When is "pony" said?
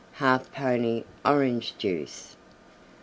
0.51-1.03